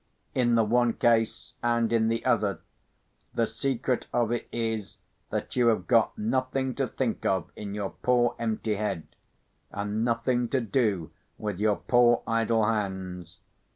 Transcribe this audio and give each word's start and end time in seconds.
In 0.33 0.55
the 0.55 0.63
one 0.63 0.93
case 0.93 1.53
and 1.61 1.93
in 1.93 2.07
the 2.07 2.25
other, 2.25 2.61
the 3.35 3.45
secret 3.45 4.07
of 4.11 4.31
it 4.31 4.47
is, 4.51 4.97
that 5.29 5.55
you 5.55 5.67
have 5.67 5.85
got 5.85 6.17
nothing 6.17 6.73
to 6.73 6.87
think 6.87 7.23
of 7.23 7.51
in 7.55 7.75
your 7.75 7.91
poor 7.91 8.35
empty 8.39 8.77
head, 8.77 9.05
and 9.69 10.03
nothing 10.03 10.49
to 10.49 10.59
do 10.59 11.11
with 11.37 11.59
your 11.59 11.75
poor 11.75 12.23
idle 12.25 12.65
hands. 12.65 13.37